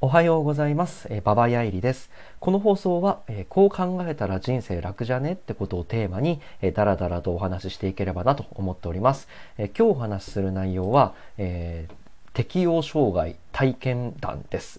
[0.00, 1.08] おはようございます。
[1.10, 2.08] えー、ババヤイリです。
[2.38, 9.26] この放送は、えーこう考えたら人生楽じゃねってことをテーマに、えー、だらだらとお話ししていければなと思っております。
[9.56, 11.88] えー今日お話しする内容は、え
[12.32, 14.78] 適応障害体験談です。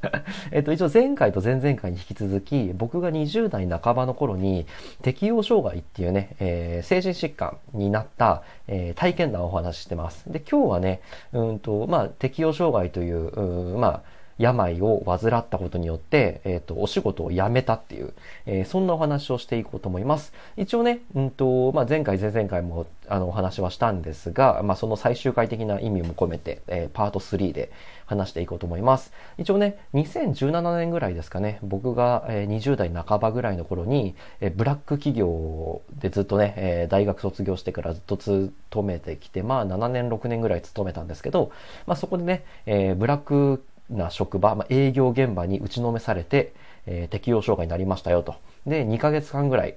[0.52, 4.66] えっと、一応前回と前々回に引き続き、僕が20代半ばの頃に
[5.00, 10.30] 適応障害っていうね、えー精神疾患になった、えー体験談をお話ししてます。
[10.30, 11.00] で、今日はね、
[11.32, 18.14] うんと、まあ、適応障害という、うまあ、病を患ったことによって、えっ、と、お仕事を辞めたっていう、
[18.46, 20.32] えーそんなお話をしていこうと思います。
[20.56, 27.70] 一応ね、うんと、まあ、前回、前々回も、あの、お話はしたんですが、まあ、その最終回的な意味も込めて、えーパート3で
[28.06, 29.12] 話していこうと思います。
[29.38, 38.52] 一応ね、2017年ぐらいですかね、僕が、えー20代半ばぐらいの頃に、えーブラック企業でずっとね、えー大学卒業してからずっと勤
[38.82, 41.50] めてきて、まあ、7年、6年ぐらい勤めたんですけど、
[41.86, 46.52] まあ、そこでね、えーブラックな職場、まあ、営業現場に打ちのめされて、
[46.86, 48.36] えー適応障害になりましたよと。
[48.66, 49.76] で、2ヶ月間ぐらい、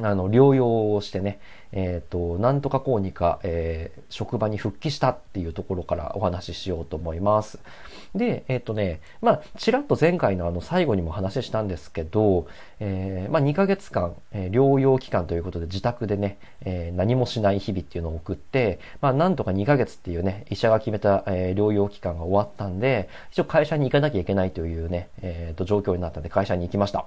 [0.00, 1.38] あの、療養をしてね、
[1.72, 7.58] えっ、と、なんとかこうにか、えー職場に復帰したっていうところからお話ししようと思います。
[8.14, 12.46] で、えっ、とね、まあ、ちらっと前回のあの最後にも話したんですけど、
[12.78, 27.06] えーまあ、2ヶ月間、えー療養期間ということで自宅でね、えー何もしない日々っていうのを送って、まあ、なんとか2ヶ月っていうね、医者が決めた、えー療養期間が終わったんで、一応会社に行かなきゃいけないというね、えーと、状況になったんで会社に行きました。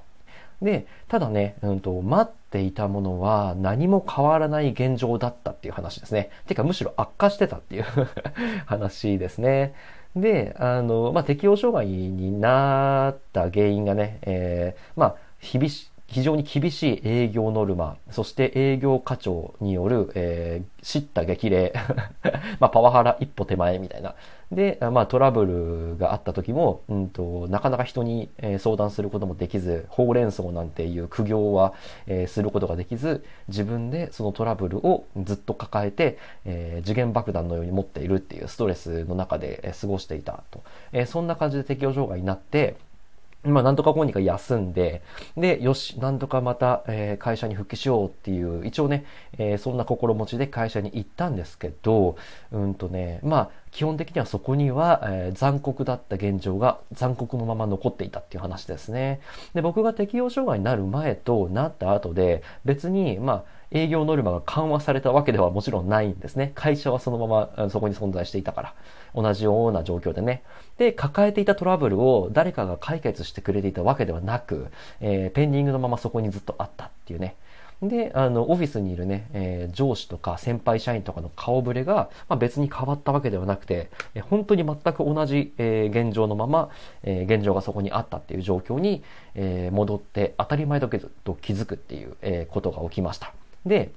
[0.62, 6.30] で、ただね、うんと、待っていたものは何も変わらない現状だったっていう話ですね。
[6.48, 7.86] てか、むしろ悪化してたっていう
[8.66, 9.74] 話ですね。
[10.16, 15.70] で、あの、まあ、適応障害になった原因がね、えーまあ、日々
[16.08, 21.74] 非常に厳しい営業ノルマ、そして営業課長による、えー、叱咤激励、
[22.60, 24.14] まあ、パワハラ一歩手前みたいな。
[24.52, 31.74] で、まあ、トラブルがあった時も、うんと、なかなか人に、えー相談することもできず、ほうれん草なんていう苦行は、
[32.06, 40.62] えーすることができず、自分でそのトラブルをずっと抱えて、えー次元爆弾のように持っているっていうストレスの中で、えー過ごしていたと。
[40.94, 42.76] えーそんな感じで適応障害になって、
[43.46, 45.02] まあ、なんとかこうにか休んで、
[45.38, 49.06] で、よし、なんとかまた、えー会社に復帰しようっていう、一応ね、
[49.38, 52.18] えーそんな心持ちで会社に行ったんですけど、
[52.52, 59.20] うんとね、まあ、基本的にはそこには、えー残酷だった現状が残酷のまま残っていたっていう話ですね。
[59.54, 66.52] で、僕が適応障害になる前となった後で、別に、まあ、営業ノルマが緩和されたわけではもちろんないんですね。
[66.56, 68.74] 会社はそのままそこに存在していたから。
[69.16, 70.44] 同じような状況でね。
[70.78, 74.68] で、抱えていたトラブルを誰かが解決してくれていたわけではなく、
[75.00, 77.36] えーペンディングのままそこにずっとあったっていうね。
[77.82, 86.70] で、あの、オフィスにいるね、えー上司とか先輩社員とかの顔ぶれが、まあ、別に変わったわけではなくて、えー本当に全く同じ、えー現状のまま、
[87.04, 89.04] え現状がそこにあったっていう状況に、
[89.36, 93.34] え戻って当たり前だけど気づくっていう、えことが起きました。
[93.66, 93.92] で、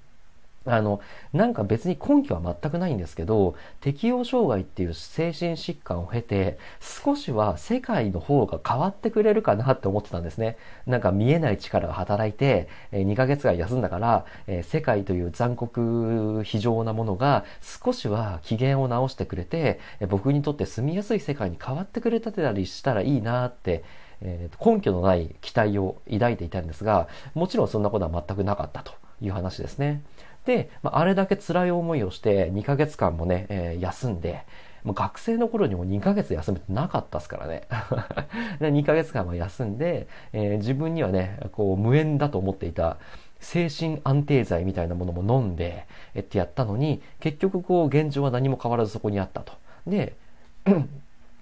[0.67, 1.01] あの、
[1.33, 10.59] なんか別に根拠は全くないんですけど、適応障害っていう精神疾患を経て、少しは世界の方が変わってくれるかなって思ってたんですね。
[10.87, 14.27] なんか見えない力が働いて、えー2ヶ月間休んだから、
[14.63, 23.85] 世界という残酷非常なものが少しは機嫌を直してくれて、僕にとって住みやすい世界に変わってくれてたりしたらいいなって、
[24.21, 28.93] えー根拠のない期待を抱いていたんですが、もちろんそんなことは全くなかったと
[29.23, 30.03] いう話ですね。
[30.49, 34.47] で、まあ、あれだけ辛い思いをして2ヶ月間もね、えー休んで、
[34.83, 37.69] もう学生の頃にも2ヶ月休むってなかったですからね。
[38.59, 42.97] で2ヶ月間は休んで、えー自分にはね、こう無縁だと思っていた
[43.41, 49.53] 精神安定剤みたいなものも飲んで、えってやったのに、結局こう現状は何も変わらずそこにあったと。
[49.87, 50.15] で、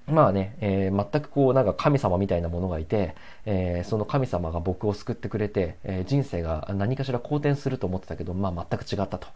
[0.07, 9.27] まあね、えー全くこうなんか神様みたいなものがいて、えーその神様が僕を救ってくれて、えー人生が何かしら好転すると思ってたけど、まあ全く違ったと、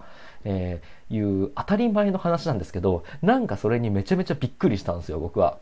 [0.45, 0.81] え
[1.11, 5.59] いう当たり前の話なんですけど、なんかそれにめちゃめちゃびっくりしたんですよ、僕は。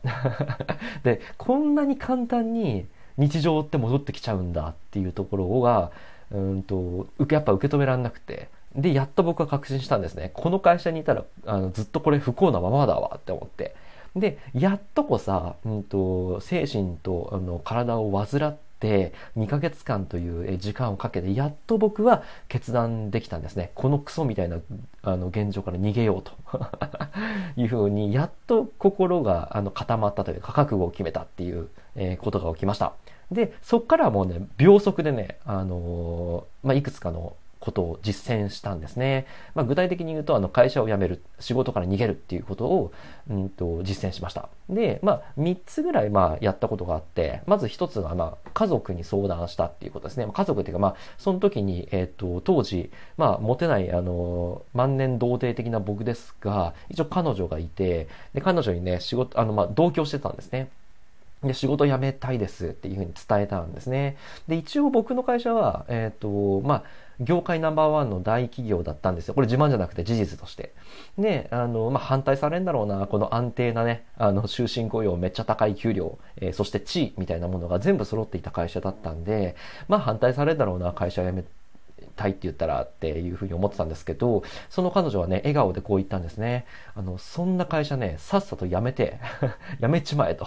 [1.05, 2.87] で、こんなに簡単に
[3.17, 5.91] 日常って戻ってきちゃうんだっていうところが、
[6.31, 10.31] うんと、やっぱ受け止められなくて、で、やっと僕は確信したんですね。
[10.35, 13.75] この会社にいたら、あのずっとこれ不幸なままだわって思って。
[14.17, 23.73] で、やっとこさ、うんと、精神とあの体を患って2ヶ月間という時間をかけて、やっと僕は決断できたんですね。
[23.75, 24.59] このクソみたいな
[25.03, 26.33] あの現状から逃げようと
[27.61, 32.93] いうふうに、やっと心があの固まったというか、覚悟を決めたっていう、えことが起きました。
[33.31, 37.37] で、そっからはもうね、秒速でね、あのーまあ、いくつかの
[37.69, 39.27] ことを実践したんですね。
[39.55, 42.93] まあ、具体的に言うと、あの、会社を辞める、仕事から逃げるっていうことを、
[43.29, 44.49] うんと、実践しました。
[44.71, 50.27] で、まあ、3つぐらい、まあ、やったことがあって、まず1つが、まあ、家族に相談したっていうことですね。
[50.33, 60.71] 家族っていうか、まあ、その時に、えっ、と、当時、まあ、モテない、あの、万年童貞的な僕ですが、一応彼女がいて、で、彼女にね、仕事、あの、まあ、同居してたんですね。
[61.43, 64.17] で、仕事辞めたいですっていうふうに伝えたんですね。
[64.49, 66.85] で、一応僕の会社は、えっ、ー、と、まあ、
[67.21, 69.35] 業界ナンバーワンの大企業だったんですよ。
[69.35, 70.75] これ自慢じゃなくて事実として。
[71.17, 79.57] で、あの、まあ、反対されるんだろうな、この安定なね、あの、終身雇用、めっちゃ高い給料、えー、そして地位みたいなものが全部揃っていた会社だったんで、
[79.89, 81.45] まあ、反対されるんだろうな、会社辞め
[82.19, 86.67] たいって言ったらっていうふうに思ってたんですけど、その彼女はね、笑顔でこう言ったんですね。
[86.95, 89.21] あの、そんな会社ね、さっさと辞めて
[89.81, 90.47] 辞めちまえと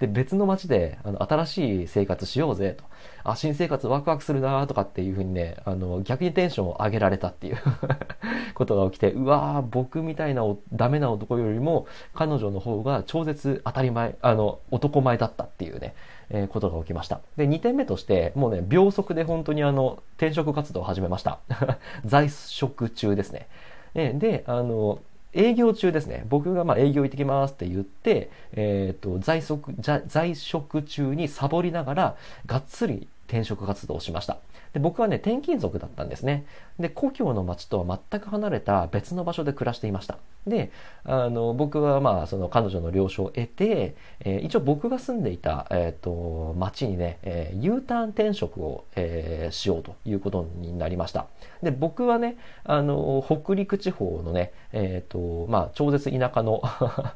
[0.00, 2.84] で、別の街で、あの、新しい生活しようぜと。
[3.24, 7.58] あ、新生活ワクワクするなとかっていうふうにね、あの、逆にテンションを上げられたっていう
[8.54, 10.42] ことが起きて、うわー、僕みたいな
[10.72, 15.94] ダメな男よりも、彼女の方が超絶当たり前、あの、男前だったっていうね、
[16.30, 17.20] えー、ことが起きました。
[17.36, 21.38] で、2点目として、もうね、秒速で本当にあの、転職活動を始めました。
[22.06, 23.46] 在職中ですね。
[23.94, 25.00] で、あの、
[25.34, 26.24] 営業中ですね。
[26.28, 29.74] 僕がまあ営業行ってきますって言って、えっ、ー、と、在職、
[30.06, 34.38] 在職中にサボりながら、がっつり転職活動をしました。
[34.72, 36.46] で僕はね、転勤族だったんですね。
[36.78, 40.18] で、故郷の町とは全く離れた別の場所で暮らしていました。
[40.46, 40.70] で、
[41.04, 51.26] あの、僕はまあ、その彼女の了承を得て、えー、一応僕が住んでいた、えっ、ー、と、町にね、えー、U ターン転職を、えー、しようということになりました。
[51.62, 56.62] で、僕はね、あの、北陸地方のね、えっ、と、まあ、超絶田舎の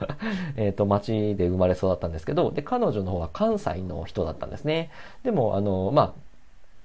[0.56, 4.90] えっと、町で生まれ育ったんですけど、で、彼女の方は関西の人だったんですね。
[5.22, 6.01] でも、あの、まあ、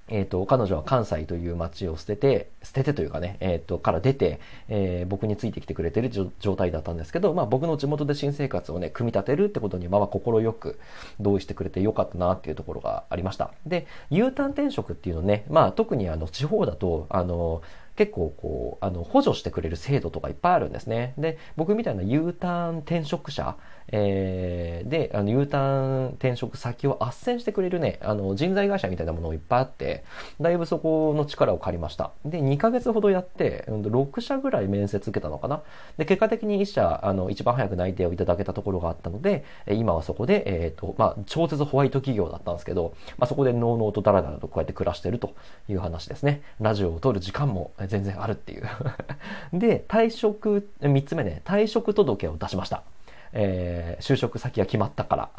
[0.08, 6.10] えっ、ー、と、彼女は関西という街を捨てて、捨ててというかね、えっ、ー、と、から出て、えー、僕についてきてくれてる
[6.40, 10.78] 状態だったんですけど、まあ僕の地元で新生活をね、組み立てるってことに、まあ心よく
[11.20, 13.52] 同意してくれてよかったなっていうところがありました。
[13.66, 17.62] で、U ターン転職っていうのね、まあ特にあの地方だと、あの、
[17.98, 21.14] 結構こう、あの、補助してくれる制度とかいっぱいあるんですね。
[21.18, 23.56] で、僕みたいな U ターン転職者、
[23.90, 30.04] えー、で、あの、U ターン転職先を斡旋してくれるね、あの、人材会社みたいなものをいっぱいあって、
[30.40, 32.12] だいぶそこの力を借りました。
[32.24, 35.62] で、2ヶ月ほどやって、6社ぐらい面接受けたのかな。
[35.96, 45.34] で、結果的に1社、あの、一番早く内定をいただけたところがあったので、今はそこで、えっ、ー、と、まあ、超絶ホワイト企業だったんですけど、まあ、そこでのうのうとダラダラとこうやって暮らしてると
[45.68, 46.42] いう話ですね。
[46.60, 48.64] ラジオを撮る時間も全然あるっていう
[49.52, 52.82] で、退職、3つ目ね、退職届を出しました。
[53.32, 55.30] えー、就職先が決まったから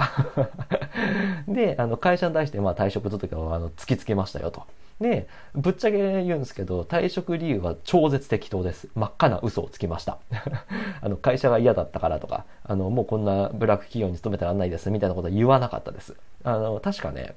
[1.48, 4.64] で、あの、会社に対して、まあ、退職届をあの突きつけましたよと。
[5.00, 8.90] で、ぶっちゃけ言うんですけど、退職理由は超絶適当です。
[8.96, 10.18] 真っ赤な嘘をつきました。
[11.02, 16.16] あの、会社が嫌だったからとか、あの、もうこんなブラック企業に勤めてらんないです、みたいなことは言わなかったです。
[16.44, 17.36] あの、確かね、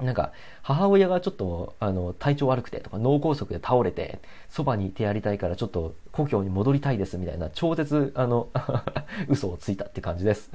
[0.00, 8.48] なんか、母親がちょっと、あの、体調悪くてとか、脳梗塞で倒れて、そばにいてやりたいからちょっと故郷に戻りたいですみたいな、超絶、あの、
[9.28, 10.50] 嘘をついたって感じです。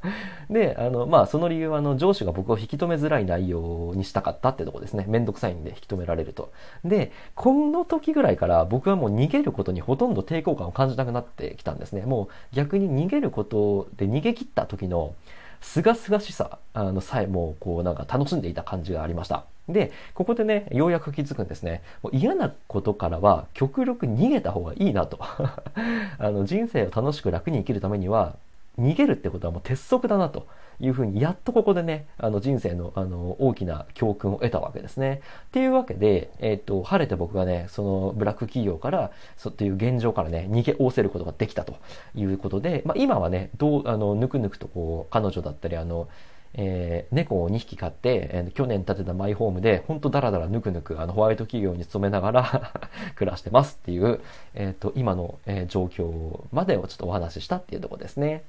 [0.50, 5.04] で、あの、まあ、その理由は、あの、上司が僕を引き止めづらい内容にしたかったってとこですね。
[5.08, 6.52] めんどくさいんで引き止められると。
[6.84, 12.02] で、この時ぐらいから僕はもう逃げることにほとんど抵抗感を感じなくなってきたんですね。
[12.02, 15.14] もう逆に逃げることで逃げ切った時の、
[15.60, 19.44] すがすがしさあのさえもこうなんか楽しんでいた感じがありました。
[19.68, 21.82] で、ここでね、ようやく気づくんですね。
[22.02, 25.18] もう嫌なことからは極力逃げた方がいいなと。
[26.18, 28.36] あの人生を楽しく楽に生きるためには
[28.78, 30.46] 逃げるってことはもう鉄則だなと
[30.80, 35.20] いうふうにやっとここでねあの人生のあの大きな教訓を得たわけですね。
[35.48, 41.76] っていうわけで、えっ、と晴れて僕がねそのブラック企業からそっていう現状からね逃げおせることができたと
[42.14, 46.08] いうことで、まあ、今はねどうあのぬくぬくとこう彼女だったりあの
[46.54, 52.72] えー、猫を2匹飼って、えー、去年建てたマイホームで、ほんとダラダラぬくぬく、あの、ホワイト企業に勤めながら
[53.14, 54.20] 暮らしてますっていう、
[54.54, 58.42] えっ、と、今の、えー、状況までをちょっとお話ししたっていうとこですね。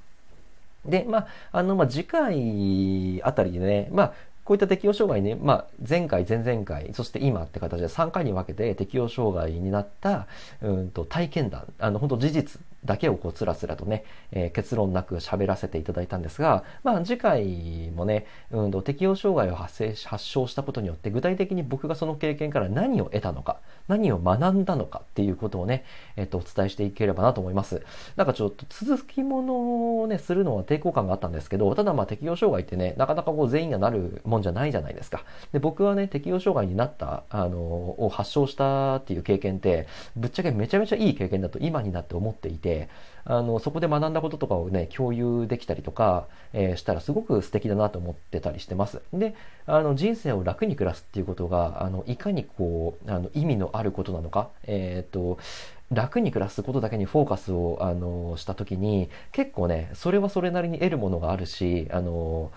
[0.86, 10.28] で、まあ、あの、まあ、次回あたりでね、まあ、こういった適応障害ね、まあ、前回、前々回、そして今って形で3回に分けて適応障害になった、
[10.62, 25.84] うんと、体験談、あの、本当事実だけをこう、つらつらとね、えー、結論なく喋らせていただいたんですが、まあ、次回もね、うん適応障害を発生し、発症したことによって、具体的に僕がその経験から何を得たのか、何を学んだのかっていうことをね、
[26.16, 27.84] えっと、お伝えしていければなと思います。
[28.16, 35.24] なんかちょっと続きものをね、するのは抵抗感があったんですけど、ただまあ適応障害ってね、なかなかこう全員がなるもんじゃないじゃないですか。
[35.52, 42.90] で、僕はね、適応障害になった、あの、を発症したっていう経験って、ぶっちゃけめちゃめちゃいい経験だと今になって思っていて、で
[43.24, 49.02] あの、そこで学んだこととかをね、共有できたりとか、えー、したらすごく素敵だなと思ってたりしてます。
[49.14, 49.36] で、
[49.66, 55.38] あの、人生を楽に暮らすっていうことが、あの、いかにこう、あの、意味のあることなのか、えっ、と、
[55.92, 62.52] 楽に暮らすことだけにフォーカスを、あの、した時に、結構ね、それはそれなりに得るものがあるし、あの、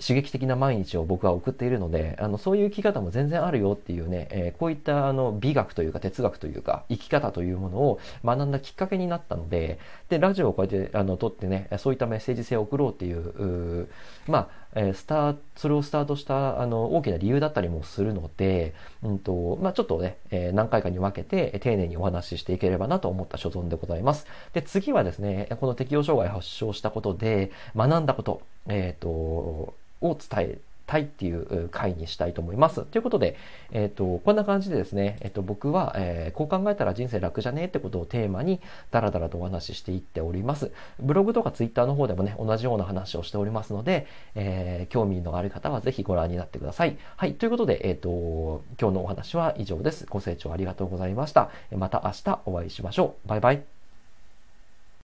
[0.00, 13.88] 刺激的な毎日を僕は送っているので、あの、そういう生き方も全然あるよっていうね、えー、こういったあの美学というか哲学というか生き方というものを学んだきっかけになったので、で、ラジオをこうやってあの撮ってね、そういったメッセージ性を送ろうっていう、
[14.26, 24.26] まあ、えスターそれをスタートしたあの大きな理由だったりもするので、うんとまあ、ちょっとね、えー、何回かに分けて丁寧にお話ししていければなと思った所存でございます。
[24.52, 32.82] で次はですねこの適応障害発症したことで学んだこと、えーとを伝えたいっていう回にしたいと思います。
[32.82, 33.36] ということで、
[33.72, 40.72] えっ、ー、と、こんな感じでですね、えっ、ー、と、僕は、えー、こう考えたら人生楽じゃねえってことをテーマに、ダラダラとお話ししていっております。
[41.00, 46.98] ブログとかツイッターの方でもね、同じような話をしておりますので、えー、興味のある方はぜひご覧になってください。
[47.16, 50.06] はい、ということで、えっ、と、今日のお話は以上です。
[50.08, 51.50] ご清聴ありがとうございました。
[51.72, 53.28] また明日お会いしましょう。
[53.28, 53.73] バイバイ。